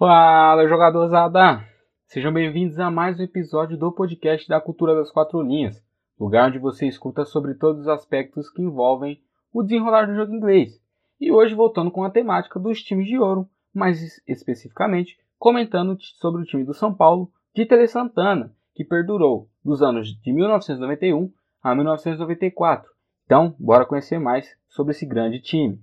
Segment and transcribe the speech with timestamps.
[0.00, 1.62] Fala, jogadorzada!
[2.06, 5.84] Sejam bem-vindos a mais um episódio do podcast da Cultura das Quatro Linhas,
[6.18, 9.20] lugar onde você escuta sobre todos os aspectos que envolvem
[9.52, 10.80] o desenrolar do jogo inglês.
[11.20, 16.46] E hoje voltando com a temática dos times de ouro, mais especificamente comentando sobre o
[16.46, 21.30] time do São Paulo de Tele Santana, que perdurou dos anos de 1991
[21.62, 22.90] a 1994.
[23.26, 25.78] Então, bora conhecer mais sobre esse grande time.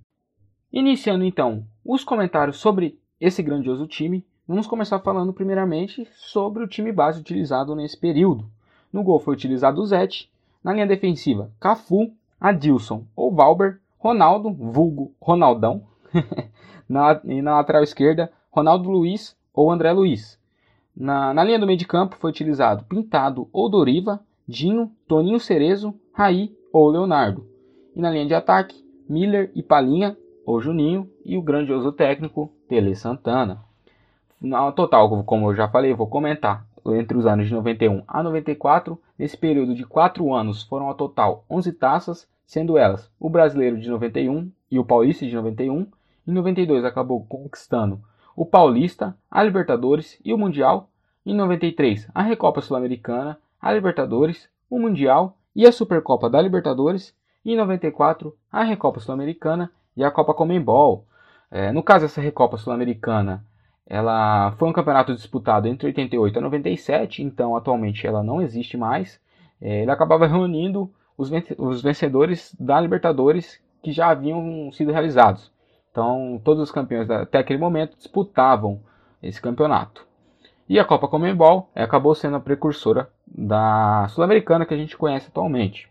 [0.72, 6.92] Iniciando então os comentários sobre esse grandioso time, vamos começar falando primeiramente sobre o time
[6.92, 8.48] base utilizado nesse período.
[8.92, 10.30] No gol foi utilizado o Zete,
[10.62, 15.82] na linha defensiva Cafu, Adilson ou Valber, Ronaldo, vulgo Ronaldão,
[16.88, 20.38] na, e na lateral esquerda Ronaldo Luiz ou André Luiz.
[20.96, 25.94] Na, na linha do meio de campo foi utilizado Pintado ou Doriva, Dinho, Toninho Cerezo,
[26.12, 27.46] Raí ou Leonardo.
[27.94, 32.94] E na linha de ataque, Miller e Palinha ou Juninho e o grandioso técnico Tele
[32.94, 33.60] Santana.
[34.40, 36.64] No total, como eu já falei, vou comentar.
[36.86, 41.44] Entre os anos de 91 a 94, nesse período de 4 anos foram ao total
[41.50, 45.86] 11 taças, sendo elas o Brasileiro de 91 e o Paulista de 91.
[46.26, 48.00] Em 92 acabou conquistando
[48.36, 50.88] o Paulista, a Libertadores e o Mundial.
[51.26, 57.12] Em 93, a Recopa Sul-Americana, a Libertadores, o Mundial e a Supercopa da Libertadores.
[57.44, 61.04] Em 94, a Recopa Sul-Americana e a Copa Comembol.
[61.50, 63.44] É, no caso, essa Recopa Sul-Americana
[63.88, 69.18] ela foi um campeonato disputado entre 88 e 97, então atualmente ela não existe mais.
[69.60, 71.30] É, ele acabava reunindo os,
[71.82, 75.50] vencedores da Libertadores que já haviam sido realizados.
[75.90, 78.80] Então, todos os campeões até aquele momento disputavam
[79.22, 80.06] esse campeonato.
[80.68, 85.90] E a Copa Comembol acabou sendo a precursora da Sul-Americana que a gente conhece atualmente.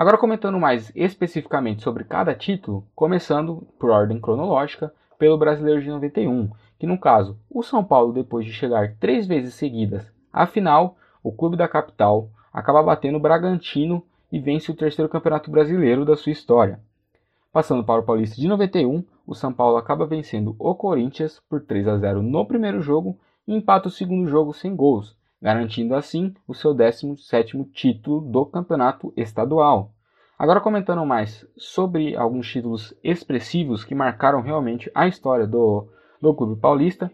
[0.00, 6.48] Agora comentando mais especificamente sobre cada título, começando por ordem cronológica pelo Brasileiro de 91,
[6.78, 11.30] que no caso, o São Paulo depois de chegar três vezes seguidas à final, o
[11.30, 16.32] clube da capital acaba batendo o Bragantino e vence o terceiro campeonato brasileiro da sua
[16.32, 16.80] história.
[17.52, 21.86] Passando para o Paulista de 91, o São Paulo acaba vencendo o Corinthians por 3
[21.86, 26.54] a 0 no primeiro jogo e empata o segundo jogo sem gols, garantindo assim o
[26.54, 29.92] seu 17º título do campeonato estadual.
[30.38, 35.86] Agora comentando mais sobre alguns títulos expressivos que marcaram realmente a história do,
[36.20, 37.10] do clube paulista,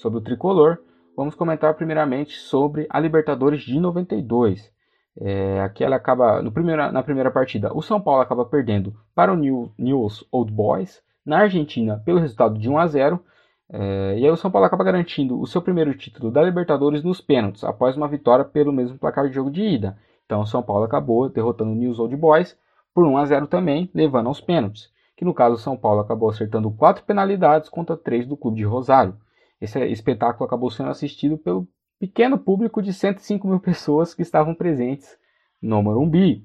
[0.00, 0.78] sobre o tricolor,
[1.16, 4.72] vamos comentar primeiramente sobre a Libertadores de 92.
[5.20, 9.32] É, aqui ela acaba no primeira, na primeira partida, o São Paulo acaba perdendo para
[9.32, 13.24] o New, News Old Boys na Argentina pelo resultado de 1 a 0
[13.72, 17.20] é, e aí o São Paulo acaba garantindo o seu primeiro título da Libertadores nos
[17.20, 19.96] pênaltis, após uma vitória pelo mesmo placar de jogo de ida.
[20.26, 22.58] Então o São Paulo acabou derrotando o News Old Boys
[22.92, 24.90] por 1 a 0 também, levando aos pênaltis.
[25.16, 28.64] Que no caso o São Paulo acabou acertando quatro penalidades contra três do clube de
[28.64, 29.14] Rosário.
[29.60, 35.16] Esse espetáculo acabou sendo assistido pelo pequeno público de 105 mil pessoas que estavam presentes
[35.62, 36.44] no Morumbi.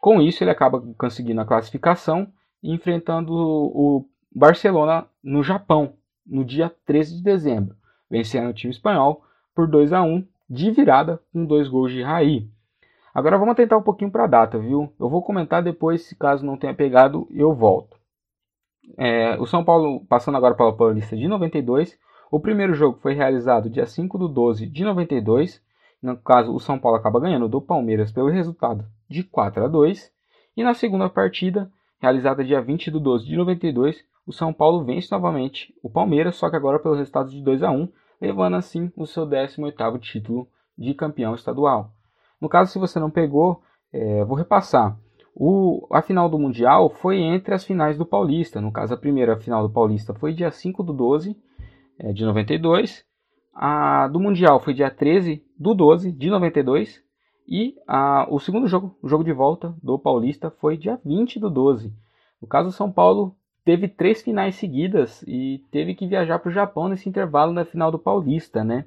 [0.00, 2.28] Com isso, ele acaba conseguindo a classificação
[2.62, 5.94] enfrentando o Barcelona no Japão,
[6.26, 7.76] no dia 13 de dezembro,
[8.10, 9.24] vencendo o time espanhol
[9.54, 12.48] por 2 a 1 de virada com dois gols de Raí.
[13.14, 14.92] Agora vamos tentar um pouquinho para a data, viu?
[14.98, 17.96] Eu vou comentar depois, se caso não tenha pegado, eu volto.
[18.98, 21.96] É, o São Paulo, passando agora para a Paulista de 92,
[22.30, 25.62] o primeiro jogo foi realizado dia 5 de 12 de 92.
[26.02, 30.12] No caso, o São Paulo acaba ganhando do Palmeiras pelo resultado de 4 a 2.
[30.56, 31.70] E na segunda partida,
[32.00, 36.48] realizada dia 20 de 12 de 92, o São Paulo vence novamente o Palmeiras, só
[36.48, 37.88] que agora pelo resultado de 2 a 1,
[38.20, 41.92] levando assim o seu 18º título de campeão estadual.
[42.40, 43.62] No caso, se você não pegou,
[43.92, 44.98] é, vou repassar.
[45.34, 48.60] O, a final do Mundial foi entre as finais do Paulista.
[48.60, 51.36] No caso, a primeira final do Paulista foi dia 5 do 12
[51.98, 53.04] é, de 92.
[53.52, 57.02] A do Mundial foi dia 13 do 12 de 92.
[57.46, 61.50] E a, o segundo jogo, o jogo de volta do Paulista, foi dia 20 do
[61.50, 61.92] 12.
[62.40, 66.52] No caso, o São Paulo teve três finais seguidas e teve que viajar para o
[66.52, 68.84] Japão nesse intervalo da final do Paulista, né?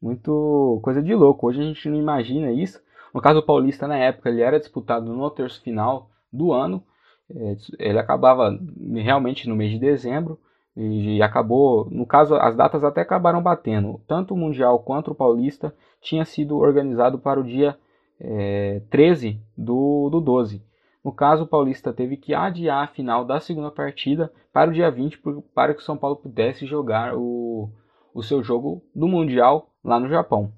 [0.00, 1.46] Muito coisa de louco.
[1.46, 2.80] Hoje a gente não imagina isso.
[3.12, 6.82] No caso do Paulista, na época, ele era disputado no terço final do ano.
[7.30, 8.58] É, ele acabava
[8.94, 10.38] realmente no mês de dezembro
[10.76, 14.00] e acabou, no caso, as datas até acabaram batendo.
[14.06, 17.76] Tanto o Mundial quanto o Paulista tinha sido organizado para o dia
[18.20, 20.62] é, 13 do, do 12.
[21.04, 24.90] No caso, o Paulista teve que adiar a final da segunda partida para o dia
[24.90, 25.20] 20
[25.52, 27.68] para que o São Paulo pudesse jogar o,
[28.14, 30.52] o seu jogo do Mundial lá no Japão.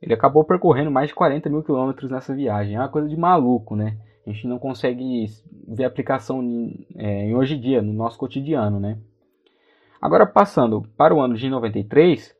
[0.00, 2.76] Ele acabou percorrendo mais de 40 mil quilômetros nessa viagem.
[2.76, 3.98] É uma coisa de maluco, né?
[4.26, 5.26] A gente não consegue
[5.68, 8.98] ver aplicação em, é, em hoje em dia, no nosso cotidiano, né?
[10.00, 12.34] Agora passando para o ano de 93,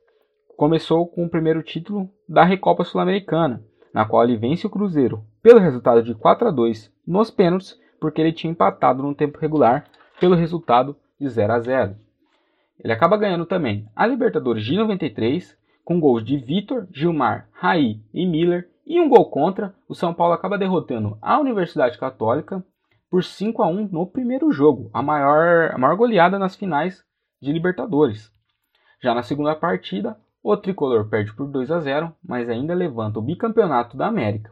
[0.57, 3.63] começou com o primeiro título da Recopa Sul-Americana,
[3.93, 8.21] na qual ele vence o Cruzeiro pelo resultado de 4 a 2 nos pênaltis, porque
[8.21, 9.85] ele tinha empatado no tempo regular
[10.19, 11.95] pelo resultado de 0 a 0.
[12.83, 18.25] Ele acaba ganhando também a Libertadores de 93 com gols de Vitor, Gilmar, Raí e
[18.25, 19.73] Miller e um gol contra.
[19.87, 22.63] O São Paulo acaba derrotando a Universidade Católica
[23.09, 27.03] por 5 a 1 no primeiro jogo, a maior, a maior goleada nas finais
[27.41, 28.31] de Libertadores.
[29.01, 33.21] Já na segunda partida, o tricolor perde por 2 a 0, mas ainda levanta o
[33.21, 34.51] bicampeonato da América.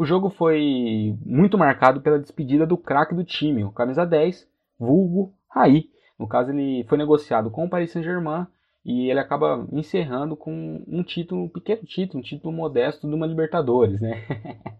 [0.00, 4.48] O jogo foi muito marcado pela despedida do craque do time, o camisa 10,
[4.78, 5.90] vulgo Raí.
[6.18, 8.46] No caso, ele foi negociado com o Paris Saint-Germain
[8.82, 13.26] e ele acaba encerrando com um título, um pequeno título, um título modesto de uma
[13.26, 14.24] Libertadores, né?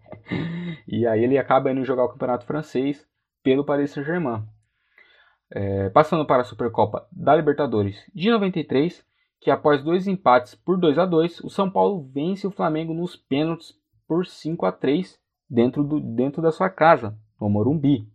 [0.89, 3.07] e aí ele acaba indo jogar o Campeonato Francês
[3.43, 4.43] pelo Paris Saint-Germain.
[5.51, 9.05] É, passando para a Supercopa da Libertadores de 93,
[9.39, 13.15] que após dois empates por 2 a 2 o São Paulo vence o Flamengo nos
[13.15, 13.79] pênaltis
[14.11, 15.17] por 5 a 3
[15.49, 18.05] dentro, do, dentro da sua casa, no Morumbi.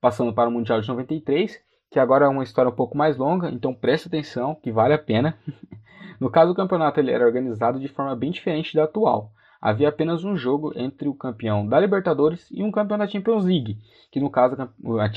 [0.00, 3.50] Passando para o Mundial de 93, que agora é uma história um pouco mais longa,
[3.50, 5.36] então preste atenção que vale a pena.
[6.20, 10.22] no caso, o campeonato ele era organizado de forma bem diferente da atual havia apenas
[10.22, 13.78] um jogo entre o campeão da Libertadores e um campeão da Champions League,
[14.12, 14.54] que no caso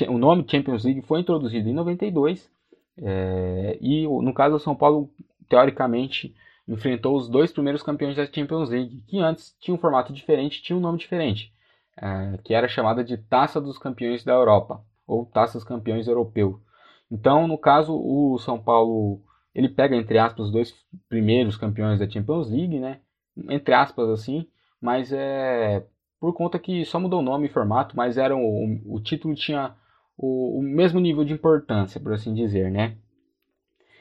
[0.07, 2.49] o nome Champions League foi introduzido em 92
[2.97, 5.11] é, e no caso o São Paulo
[5.47, 6.33] teoricamente
[6.69, 10.77] enfrentou os dois primeiros campeões da Champions League, que antes tinha um formato diferente, tinha
[10.77, 11.51] um nome diferente,
[11.97, 16.61] é, que era chamada de Taça dos Campeões da Europa ou Taça dos Campeões Europeu.
[17.11, 19.21] Então, no caso, o São Paulo
[19.53, 20.73] ele pega entre aspas os dois
[21.09, 22.99] primeiros campeões da Champions League, né?
[23.49, 24.47] entre aspas assim,
[24.81, 25.85] mas é
[26.19, 29.73] por conta que só mudou o nome e formato, mas era o, o título tinha
[30.17, 32.97] o, o, mesmo nível de importância, por assim dizer, né?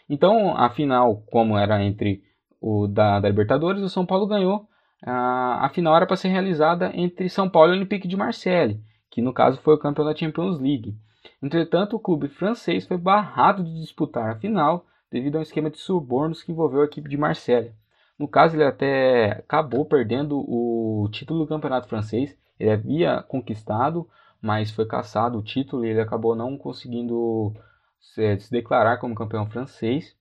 [0.09, 2.25] Então, a final, como era entre
[2.61, 4.67] o da, da Libertadores, o São Paulo ganhou.
[5.05, 9.23] A, a final era para ser realizada entre São Paulo e Olympique de Marseille, que
[9.23, 10.97] no caso foi o campeão da Champions League.
[11.43, 15.79] Entretanto, o clube francês foi barrado de disputar a final devido a um esquema de
[15.79, 17.73] subornos que envolveu a equipe de Marseille.
[18.19, 22.37] No caso, ele até acabou perdendo o título do campeonato francês.
[22.59, 24.09] Ele havia conquistado,
[24.43, 27.55] mas foi caçado o título e ele acabou não conseguindo
[28.01, 30.17] se, se declarar como campeão francês.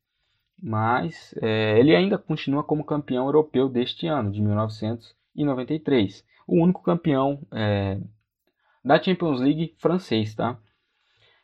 [0.61, 6.25] Mas é, ele ainda continua como campeão europeu deste ano, de 1993.
[6.47, 7.99] O único campeão é,
[8.83, 10.57] da Champions League francês, tá?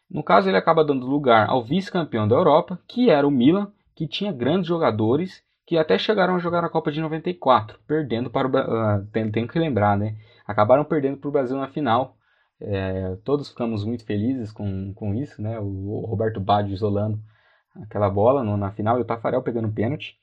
[0.09, 4.07] No caso, ele acaba dando lugar ao vice-campeão da Europa, que era o Milan, que
[4.07, 8.51] tinha grandes jogadores que até chegaram a jogar a Copa de 94, perdendo para o
[8.51, 10.15] uh, que lembrar, né?
[10.45, 12.17] Acabaram perdendo para o Brasil na final.
[12.59, 15.59] É, todos ficamos muito felizes com, com isso, né?
[15.59, 17.19] O, o Roberto Baggio isolando
[17.75, 20.17] aquela bola no, na final e o Tafarel pegando pênalti.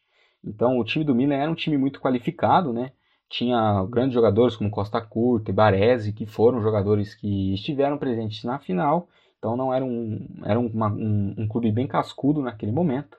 [0.45, 2.93] Então o time do Milan era um time muito qualificado, né?
[3.29, 8.59] Tinha grandes jogadores como Costa Curta e Baresi, que foram jogadores que estiveram presentes na
[8.59, 9.09] final.
[9.39, 13.19] Então não era um, era uma, um, um clube bem cascudo naquele momento.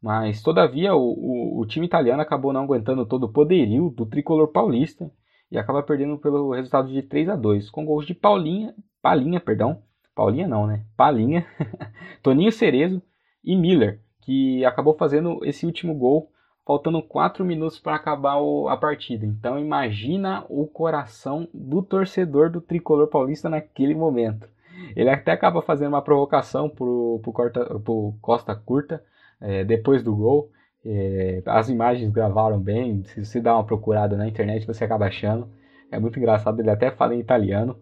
[0.00, 4.48] Mas, todavia, o, o, o, time italiano acabou não aguentando todo o poderio do tricolor
[4.48, 5.10] paulista
[5.50, 9.82] e acaba perdendo pelo resultado de 3 a 2 com gols de Paulinha, Palinha, perdão,
[10.14, 10.84] Paulinha não, né?
[10.96, 11.46] Palinha,
[12.22, 13.02] Toninho Cerezo
[13.44, 16.30] e Miller, que acabou fazendo esse último gol
[16.68, 19.24] faltando 4 minutos para acabar o, a partida.
[19.24, 24.46] Então imagina o coração do torcedor do tricolor paulista naquele momento.
[24.94, 29.02] Ele até acaba fazendo uma provocação pro, pro, Corta, pro Costa Curta,
[29.40, 30.50] é, depois do gol.
[30.84, 35.48] É, as imagens gravaram bem, se você dá uma procurada na internet você acaba achando.
[35.90, 37.78] É muito engraçado, ele até fala em italiano.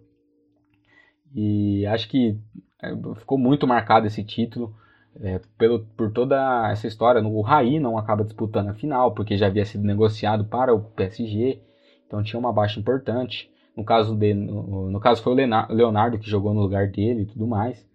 [1.34, 2.38] E acho que
[2.80, 4.72] é, ficou muito marcado esse título
[5.22, 7.22] é, pelo, por toda essa história.
[7.22, 11.60] O Raí não acaba disputando a final, porque já havia sido negociado para o PSG,
[12.06, 13.50] então tinha uma baixa importante.
[13.76, 17.26] No caso, de, no, no caso foi o Leonardo que jogou no lugar dele e
[17.26, 17.86] tudo mais.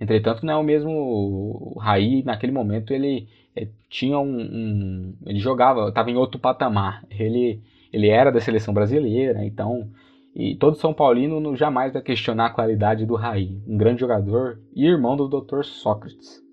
[0.00, 5.38] Entretanto, não é o mesmo o Raí, naquele momento ele, ele tinha um, um, ele
[5.38, 7.04] jogava, estava em outro patamar.
[7.10, 7.62] Ele
[7.92, 9.88] ele era da seleção brasileira, então
[10.34, 14.84] e todo São Paulino jamais vai questionar a qualidade do Raí, um grande jogador e
[14.84, 15.62] irmão do Dr.
[15.62, 16.43] Sócrates.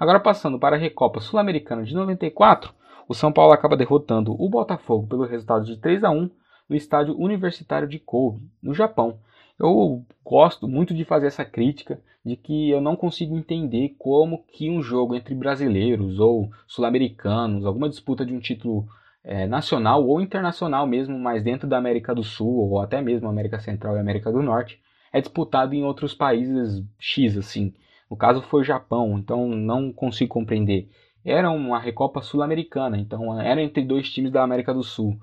[0.00, 2.72] Agora passando para a Recopa Sul-Americana de 94,
[3.06, 6.30] o São Paulo acaba derrotando o Botafogo pelo resultado de 3 a 1
[6.68, 9.18] no estádio universitário de Kobe, no Japão,
[9.60, 14.70] eu gosto muito de fazer essa crítica de que eu não consigo entender como que
[14.70, 18.86] um jogo entre brasileiros ou sul-americanos, alguma disputa de um título
[19.22, 23.60] é, nacional ou internacional mesmo, mas dentro da América do Sul ou até mesmo América
[23.60, 24.80] Central e América do Norte,
[25.12, 27.74] é disputado em outros países X, assim.
[28.10, 30.88] No caso foi Japão, então não consigo compreender.
[31.24, 35.18] Era uma Recopa Sul-Americana, então era entre dois times da América do Sul.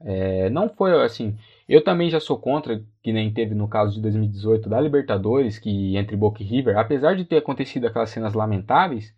[0.00, 1.36] É, não foi assim.
[1.68, 5.96] Eu também já sou contra, que nem teve no caso de 2018 da Libertadores, que
[5.96, 9.14] entre Boca e River, apesar de ter acontecido aquelas cenas lamentáveis,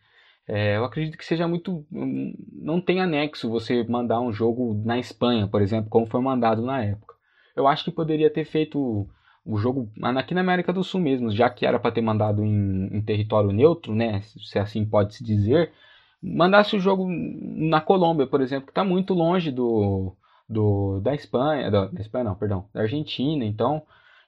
[0.48, 1.84] é, eu acredito que seja muito.
[1.90, 6.82] Não tem anexo você mandar um jogo na Espanha, por exemplo, como foi mandado na
[6.82, 7.14] época.
[7.56, 9.08] Eu acho que poderia ter feito
[9.46, 12.88] o jogo aqui na América do Sul mesmo, já que era para ter mandado em,
[12.92, 14.20] em, território neutro, né?
[14.22, 15.72] Se assim pode se dizer,
[16.20, 20.16] mandasse o jogo na Colômbia, por exemplo, que está muito longe do,
[20.48, 23.44] do da Espanha, da, da, Espanha não, perdão, da Argentina.
[23.44, 23.82] Então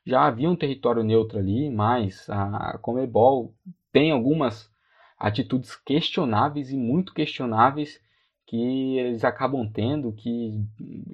[0.07, 3.53] já havia um território neutro ali, mas a Comebol
[3.93, 4.71] tem algumas
[5.19, 8.01] atitudes questionáveis e muito questionáveis
[8.47, 10.65] que eles acabam tendo que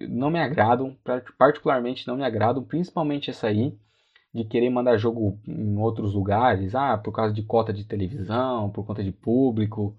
[0.08, 0.96] não me agradam,
[1.38, 3.74] particularmente não me agradam, principalmente essa aí
[4.34, 8.84] de querer mandar jogo em outros lugares, ah, por causa de cota de televisão, por
[8.84, 9.96] conta de público,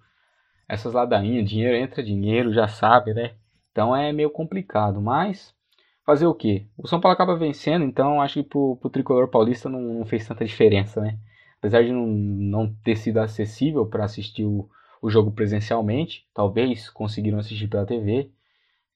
[0.67, 3.35] essas ladainhas, dinheiro entra dinheiro, já sabe, né?
[3.71, 5.53] Então é meio complicado, mas
[6.05, 6.65] fazer o quê?
[6.77, 10.27] O São Paulo acaba vencendo, então acho que pro, pro tricolor paulista não, não fez
[10.27, 11.17] tanta diferença, né?
[11.65, 14.69] apesar de não, não ter sido acessível para assistir o,
[15.01, 18.29] o, jogo presencialmente, talvez conseguiram assistir pela TV,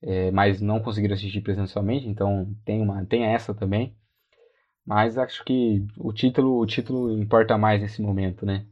[0.02, 3.94] é, mas não conseguiram assistir presencialmente, então tem, uma, tem essa também.
[4.86, 8.64] Mas acho que o título, o título importa mais nesse momento, né?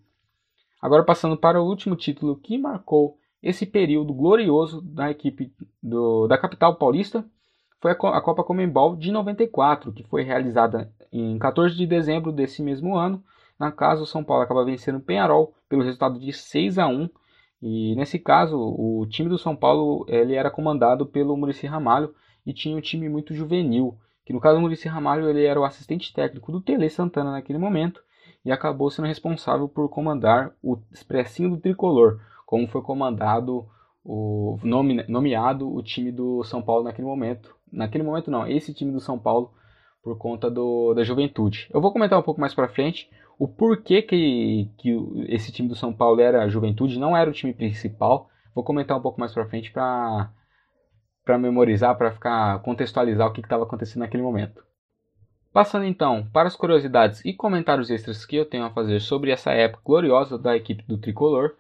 [0.81, 6.38] Agora passando para o último título que marcou esse período glorioso da equipe do, da
[6.38, 7.25] capital paulista,
[7.81, 12.97] foi a, Copa Comembol de 94, que foi realizada em 14 de dezembro desse mesmo
[12.97, 13.23] ano,
[13.59, 17.09] na casa, o São Paulo acaba vencendo o Penharol pelo resultado de 6 a 1
[17.61, 22.15] e nesse caso, o time do São Paulo ele era comandado pelo Murici Ramalho
[22.47, 23.99] e tinha um time muito juvenil,
[24.29, 27.59] que no caso o Murici Ramalho ele era o assistente técnico do Tele Santana naquele
[27.59, 28.03] momento
[28.45, 33.67] e acabou sendo responsável por comandar o expressinho do tricolor, como foi comandado
[34.05, 37.57] o nome, nomeado o time do São Paulo naquele momento.
[37.73, 39.51] Naquele momento não, esse time do São Paulo
[40.03, 41.67] por conta do, da juventude.
[41.73, 43.09] Eu vou comentar um pouco mais para frente
[43.39, 44.95] o porquê que, que
[45.29, 48.29] esse time do São Paulo era a juventude, não era o time principal.
[48.55, 50.31] Vou comentar um pouco mais para frente para
[51.29, 54.65] para memorizar, para ficar contextualizar o que estava acontecendo naquele momento.
[55.53, 59.51] Passando então para as curiosidades e comentários extras que eu tenho a fazer sobre essa
[59.51, 61.55] época gloriosa da equipe do Tricolor,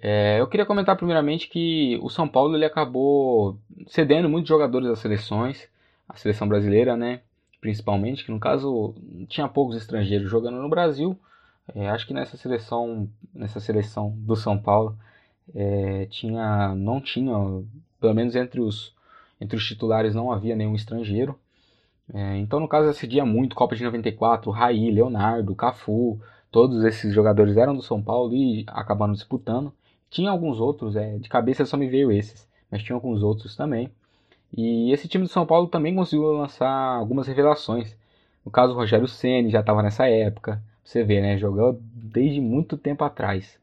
[0.00, 5.00] é, eu queria comentar primeiramente que o São Paulo ele acabou cedendo muitos jogadores às
[5.00, 5.68] seleções,
[6.08, 7.22] a seleção brasileira, né?
[7.60, 8.94] principalmente, que no caso
[9.26, 11.18] tinha poucos estrangeiros jogando no Brasil.
[11.74, 14.96] É, acho que nessa seleção, nessa seleção do São Paulo,
[15.52, 17.34] é, tinha, não tinha,
[18.00, 18.94] pelo menos entre os,
[19.40, 21.38] entre os titulares não havia nenhum estrangeiro.
[22.12, 26.20] É, então, no caso, acedia muito Copa de 94, Raí, Leonardo, Cafu,
[26.50, 29.72] todos esses jogadores eram do São Paulo e acabaram disputando.
[30.10, 33.90] Tinha alguns outros, é, de cabeça só me veio esses, mas tinha alguns outros também.
[34.56, 37.96] E esse time do São Paulo também conseguiu lançar algumas revelações.
[38.44, 40.60] No caso, o Rogério Ceni já estava nessa época.
[40.82, 41.38] Você vê, né?
[41.38, 43.58] Jogou desde muito tempo atrás.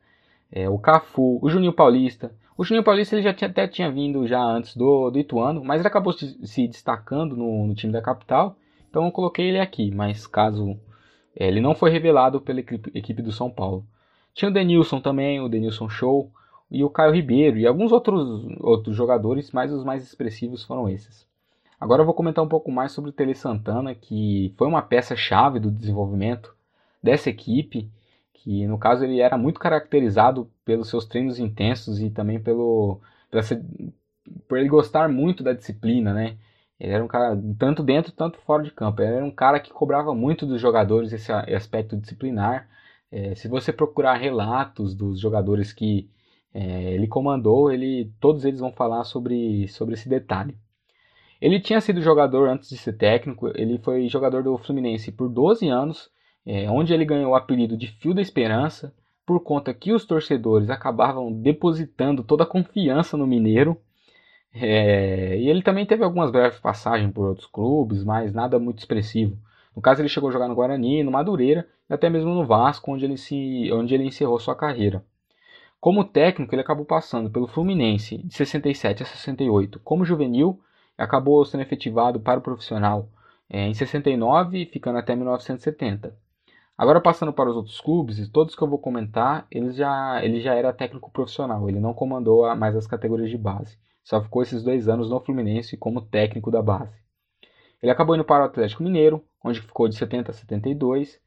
[0.50, 2.32] É, o Cafu, o Juninho Paulista.
[2.58, 5.80] O Juninho Paulista ele já tinha, até tinha vindo já antes do, do Ituano, mas
[5.80, 8.58] ele acabou se, se destacando no, no, time da capital.
[8.90, 10.76] Então eu coloquei ele aqui, mas caso
[11.36, 13.86] é, ele não foi revelado pela equipe, equipe do São Paulo.
[14.34, 16.32] Tinha o Denilson também, o Denilson Show
[16.72, 21.28] e o Caio Ribeiro e alguns outros, outros jogadores, mas os mais expressivos foram esses.
[21.80, 25.60] Agora eu vou comentar um pouco mais sobre o Tele Santana, que foi uma peça-chave
[25.60, 26.56] do desenvolvimento
[27.04, 27.88] dessa equipe,
[28.38, 33.02] que no caso ele era muito caracterizado pelos seus treinos intensos e também pelo
[34.48, 36.38] por ele gostar muito da disciplina, né?
[36.80, 39.02] Ele era um cara tanto dentro tanto fora de campo.
[39.02, 42.70] Ele era um cara que cobrava muito dos jogadores esse aspecto disciplinar.
[43.12, 46.10] É, se você procurar relatos dos jogadores que
[46.54, 50.58] é, ele comandou, ele, todos eles vão falar sobre, sobre esse detalhe.
[51.40, 55.68] Ele tinha sido jogador antes de ser técnico, ele foi jogador do Fluminense por 12
[55.70, 56.10] anos,
[56.48, 58.94] é, onde ele ganhou o apelido de Fio da Esperança,
[59.26, 63.78] por conta que os torcedores acabavam depositando toda a confiança no Mineiro.
[64.54, 69.38] É, e ele também teve algumas breves passagens por outros clubes, mas nada muito expressivo.
[69.76, 72.92] No caso, ele chegou a jogar no Guarani, no Madureira e até mesmo no Vasco,
[72.94, 75.04] onde ele, se, onde ele encerrou sua carreira.
[75.82, 80.60] Como técnico, ele acabou passando pelo Fluminense de 67 a 68 como juvenil
[80.98, 83.10] acabou sendo efetivado para o profissional
[83.50, 86.16] é, em 69, ficando até 1970.
[86.78, 90.54] Agora passando para os outros clubes, todos que eu vou comentar, ele já, ele já
[90.54, 93.78] era técnico profissional, ele não comandou mais as categorias de base.
[94.04, 96.96] Só ficou esses dois anos no Fluminense como técnico da base.
[97.82, 101.20] Ele acabou indo para o Atlético Mineiro, onde ficou de 70 a 72,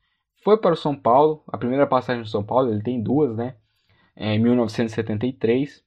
[0.43, 3.57] foi para o São Paulo, a primeira passagem no São Paulo, ele tem duas, né?
[4.17, 5.85] É, em 1973.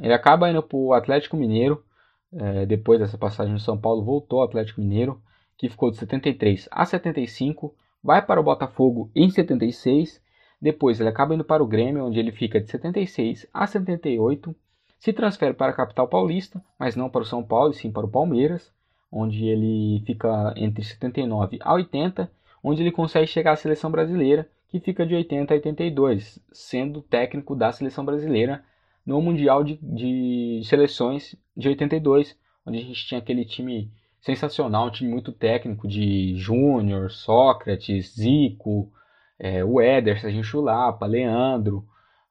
[0.00, 1.84] Ele acaba indo para o Atlético Mineiro,
[2.32, 5.22] é, depois dessa passagem no São Paulo, voltou ao Atlético Mineiro,
[5.56, 10.20] que ficou de 73 a 75, vai para o Botafogo em 76,
[10.60, 14.54] depois ele acaba indo para o Grêmio, onde ele fica de 76 a 78,
[14.98, 18.06] se transfere para a capital paulista, mas não para o São Paulo, e sim para
[18.06, 18.72] o Palmeiras,
[19.10, 22.30] onde ele fica entre 79 a 80,
[22.62, 27.54] onde ele consegue chegar à seleção brasileira, que fica de 80 a 82, sendo técnico
[27.54, 28.62] da seleção brasileira
[29.06, 32.36] no Mundial de, de Seleções de 82,
[32.66, 33.90] onde a gente tinha aquele time
[34.36, 38.92] sensacional, um time muito técnico de Júnior, Sócrates, Zico,
[39.38, 39.80] é, o
[40.20, 41.86] Serginho Chulapa, Leandro.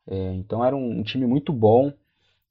[0.06, 1.92] É, então era um, um, time muito bom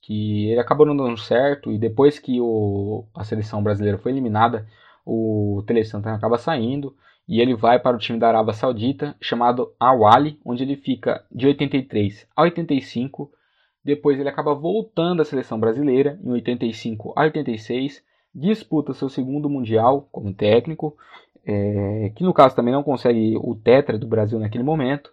[0.03, 4.67] que ele acabou não dando certo e depois que o, a seleção brasileira foi eliminada,
[5.05, 6.95] o Tele Santana acaba saindo
[7.29, 11.47] e ele vai para o time da Arábia Saudita chamado Awali, onde ele fica de
[11.47, 13.31] 83 a 85.
[13.85, 18.03] Depois ele acaba voltando à seleção brasileira em 85 a 86,
[18.37, 20.97] disputa seu segundo mundial como técnico,
[21.45, 25.11] é, que no caso também não consegue o tetra do Brasil naquele momento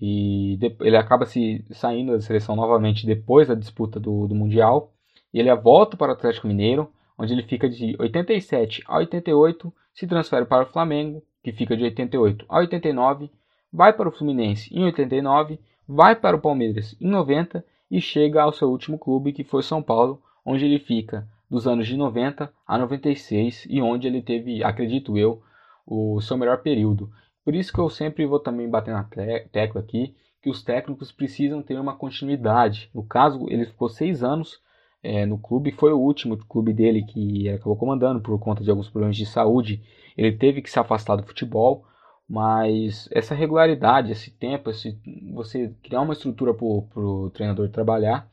[0.00, 4.92] e ele acaba se saindo da seleção novamente depois da disputa do, do Mundial.
[5.32, 10.06] E ele volta para o Atlético Mineiro, onde ele fica de 87 a 88, se
[10.06, 13.30] transfere para o Flamengo, que fica de 88 a 89,
[13.72, 18.52] vai para o Fluminense em 89, vai para o Palmeiras em 90 e chega ao
[18.52, 22.78] seu último clube, que foi São Paulo, onde ele fica dos anos de 90 a
[22.78, 25.42] 96 e onde ele teve, acredito eu,
[25.86, 27.10] o seu melhor período.
[27.44, 29.04] Por isso que eu sempre vou também bater na
[29.50, 32.90] tecla aqui que os técnicos precisam ter uma continuidade.
[32.94, 34.60] No caso, ele ficou seis anos
[35.02, 38.88] é, no clube, foi o último clube dele que acabou comandando por conta de alguns
[38.88, 39.82] problemas de saúde.
[40.16, 41.84] Ele teve que se afastar do futebol,
[42.28, 44.98] mas essa regularidade, esse tempo, esse,
[45.32, 48.28] você criar uma estrutura para o treinador trabalhar,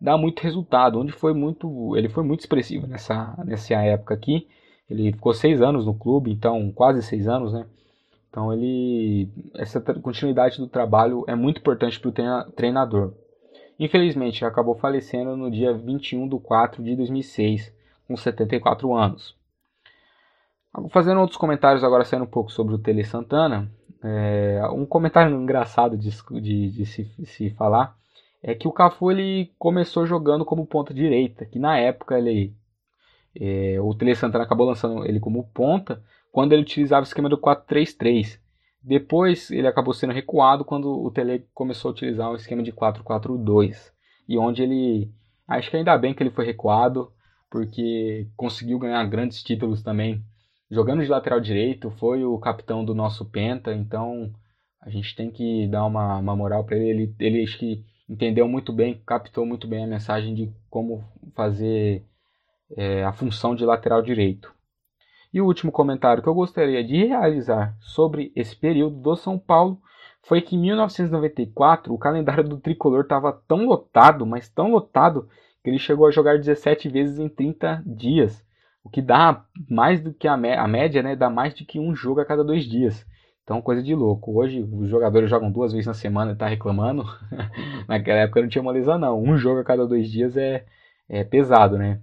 [0.00, 1.00] dá muito resultado.
[1.00, 4.46] Onde foi muito, ele foi muito expressivo nessa, nessa época aqui.
[4.88, 7.66] Ele ficou seis anos no clube, então quase seis anos, né?
[8.30, 13.12] Então ele essa continuidade do trabalho é muito importante para o treinador.
[13.78, 17.72] Infelizmente, acabou falecendo no dia 21 de 4 de 2006,
[18.06, 19.36] com 74 anos.
[20.90, 23.70] Fazendo outros comentários agora, saindo um pouco sobre o Tele Santana,
[24.02, 27.96] é, um comentário engraçado de, de, de se, de se falar
[28.50, 32.54] é que o Cafu ele começou jogando como ponta direita, que na época ele
[33.38, 37.36] é, o Tele Santana acabou lançando ele como ponta, quando ele utilizava o esquema do
[37.36, 38.40] 4-3-3.
[38.82, 43.92] Depois ele acabou sendo recuado quando o Tele começou a utilizar o esquema de 4-4-2.
[44.26, 45.12] E onde ele.
[45.46, 47.12] Acho que ainda bem que ele foi recuado,
[47.50, 50.22] porque conseguiu ganhar grandes títulos também.
[50.70, 54.32] Jogando de lateral direito, foi o capitão do nosso Penta, então
[54.80, 56.88] a gente tem que dar uma, uma moral para ele.
[56.88, 57.14] ele.
[57.18, 62.04] Ele acho que entendeu muito bem, captou muito bem a mensagem de como fazer
[62.76, 64.52] é, a função de lateral direito.
[65.32, 69.80] E o último comentário que eu gostaria de realizar sobre esse período do São Paulo
[70.22, 75.28] foi que em 1994 o calendário do tricolor estava tão lotado, mas tão lotado,
[75.62, 78.44] que ele chegou a jogar 17 vezes em 30 dias,
[78.82, 81.14] o que dá mais do que a, a média, né?
[81.14, 83.06] Dá mais do que um jogo a cada dois dias.
[83.48, 84.38] Então, coisa de louco.
[84.38, 87.02] Hoje os jogadores jogam duas vezes na semana e tá reclamando.
[87.88, 89.22] Naquela época não tinha moleza, não.
[89.22, 90.66] Um jogo a cada dois dias é,
[91.08, 91.98] é pesado, né?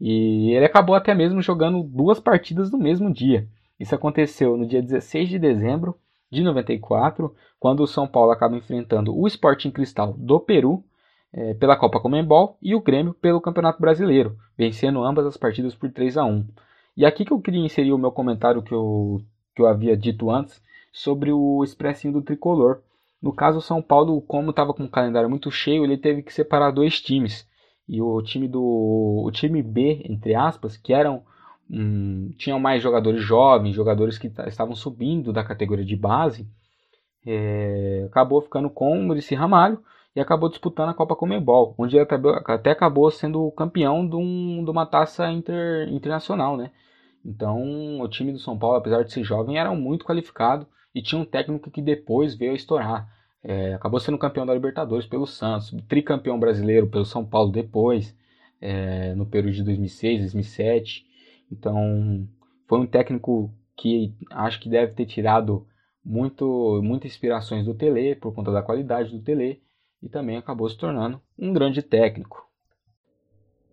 [0.00, 3.48] E ele acabou até mesmo jogando duas partidas no mesmo dia.
[3.78, 5.96] Isso aconteceu no dia 16 de dezembro
[6.28, 10.82] de 94, quando o São Paulo acaba enfrentando o Sporting Cristal do Peru
[11.32, 15.92] é, pela Copa Comembol e o Grêmio pelo Campeonato Brasileiro, vencendo ambas as partidas por
[15.92, 16.44] 3 a 1.
[16.96, 19.20] E aqui que eu queria inserir o meu comentário que eu,
[19.54, 20.62] que eu havia dito antes
[20.92, 22.80] sobre o expressinho do tricolor.
[23.20, 26.32] No caso, o São Paulo, como estava com um calendário muito cheio, ele teve que
[26.32, 27.48] separar dois times
[27.88, 31.22] e o time do o time B, entre aspas, que eram
[31.70, 36.48] um, tinham mais jogadores jovens, jogadores que estavam subindo da categoria de base,
[37.26, 39.82] é, acabou ficando com o Murici Ramalho
[40.14, 42.06] e acabou disputando a Copa Comebol, onde ele
[42.46, 46.70] até acabou sendo campeão de, um, de uma taça inter, internacional, né?
[47.24, 51.20] Então, o time do São Paulo, apesar de ser jovem, era muito qualificado e tinha
[51.20, 53.08] um técnico que depois veio a estourar.
[53.42, 58.16] É, acabou sendo campeão da Libertadores pelo Santos, tricampeão brasileiro pelo São Paulo depois,
[58.60, 61.06] é, no período de 2006, 2007.
[61.50, 62.28] Então,
[62.66, 65.66] foi um técnico que acho que deve ter tirado
[66.04, 69.62] muito, muitas inspirações do Tele, por conta da qualidade do Tele,
[70.02, 72.46] e também acabou se tornando um grande técnico.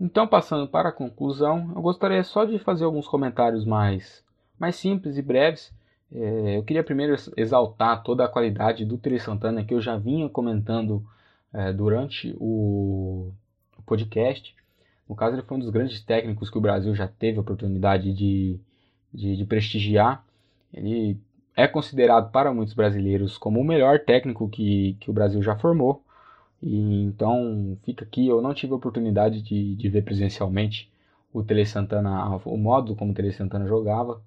[0.04, 4.24] Então, passando para a conclusão, eu gostaria só de fazer alguns comentários mais,
[4.60, 5.72] mais simples e breves
[6.14, 10.28] É, eu queria primeiro exaltar toda a qualidade do Tele Santana que eu já vinha
[10.30, 11.06] comentando
[11.54, 13.32] é, durante o
[13.86, 14.56] podcast.
[15.08, 18.14] No caso, ele foi um dos grandes técnicos que o Brasil já teve a oportunidade
[18.14, 18.60] de,
[19.14, 20.26] de, de prestigiar.
[20.74, 21.18] Ele
[21.56, 26.04] é considerado para muitos brasileiros como o melhor técnico que, que o Brasil já formou.
[26.62, 30.92] E então fica aqui, eu não tive a oportunidade de, de ver presencialmente
[31.34, 34.22] o Tele Santana, o modo como o Tele Santana jogava,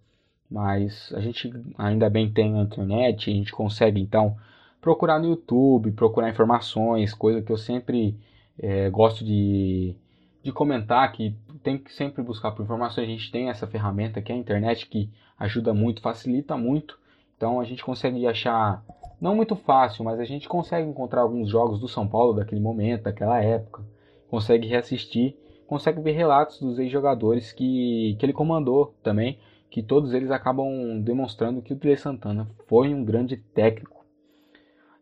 [0.50, 4.36] mas a gente ainda bem tem a internet, a gente consegue então
[4.80, 8.16] procurar no YouTube, procurar informações, coisa que eu sempre
[8.58, 9.96] é, gosto de,
[10.42, 13.08] de comentar, que tem que sempre buscar por informações.
[13.08, 16.98] A gente tem essa ferramenta que é a internet que ajuda muito, facilita muito.
[17.36, 18.84] Então a gente consegue achar,
[19.24, 23.02] não muito fácil, mas a gente consegue encontrar alguns jogos do São Paulo daquele momento,
[23.02, 23.82] daquela época,
[24.28, 30.30] consegue reassistir, consegue ver relatos dos ex-jogadores que, que ele comandou também, que todos eles
[30.30, 33.94] acabam demonstrando que o Tele Santana foi um grande técnico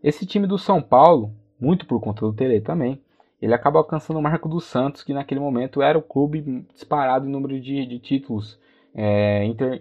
[0.03, 3.01] esse time do São Paulo, muito por conta do Tele também,
[3.41, 7.31] ele acaba alcançando o marco do Santos, que naquele momento era o clube disparado em
[7.31, 8.59] número de, de títulos
[8.93, 9.79] é, inter,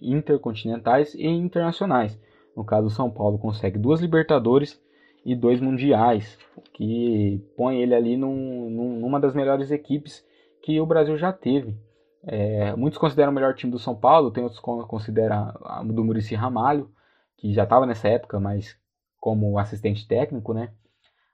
[0.00, 2.18] intercontinentais e internacionais.
[2.56, 4.80] No caso, o São Paulo consegue duas Libertadores
[5.24, 6.38] e dois Mundiais,
[6.72, 10.24] que põe ele ali num, num, numa das melhores equipes
[10.62, 11.76] que o Brasil já teve.
[12.22, 16.04] É, muitos consideram o melhor time do São Paulo, tem outros que consideram a do
[16.04, 16.90] Murici Ramalho,
[17.36, 18.76] que já estava nessa época, mas
[19.18, 20.70] como assistente técnico, né?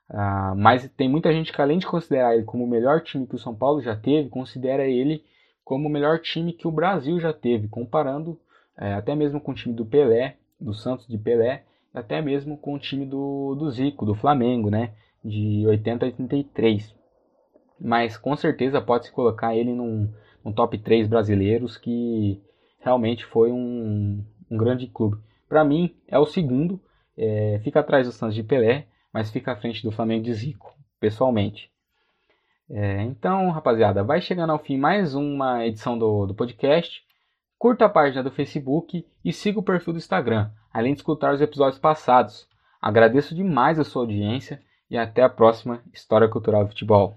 [0.09, 3.35] Ah, mas tem muita gente que, além de considerar ele como o melhor time que
[3.35, 5.25] o São Paulo já teve, considera ele
[5.65, 8.39] como o melhor time que o Brasil já teve, comparando
[8.79, 12.75] é, até mesmo com o time do Pelé, do Santos de Pelé, até mesmo com
[12.75, 14.93] o time do, do Zico, do Flamengo, né?
[15.25, 16.95] De 80 a 83.
[17.81, 20.13] Mas com certeza pode-se colocar ele num,
[20.45, 22.41] num top 3 brasileiros que
[22.81, 25.19] realmente foi um, um grande clube.
[25.49, 26.81] Para mim, é o segundo,
[27.17, 30.75] é, fica atrás do Santos de Pelé, mas fica à frente do Flamengo de Zico,
[31.01, 31.71] pessoalmente.
[32.69, 37.06] É, então, rapaziada, vai chegando ao fim mais uma edição do, do podcast.
[37.59, 41.41] Curta a página do Facebook e siga o perfil do Instagram, além de escutar os
[41.41, 42.47] episódios passados.
[42.81, 47.17] Agradeço demais a sua audiência e até a próxima História Cultural Futebol.